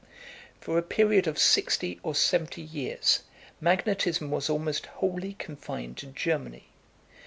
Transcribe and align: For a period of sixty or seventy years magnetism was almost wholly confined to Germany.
For 0.59 0.79
a 0.79 0.81
period 0.81 1.27
of 1.27 1.37
sixty 1.37 1.99
or 2.01 2.15
seventy 2.15 2.63
years 2.63 3.19
magnetism 3.59 4.31
was 4.31 4.49
almost 4.49 4.87
wholly 4.87 5.35
confined 5.35 5.97
to 5.97 6.07
Germany. 6.07 6.69